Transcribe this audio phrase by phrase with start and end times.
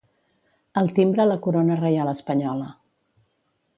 [0.81, 2.71] Al timbre la Corona Reial Espanyola.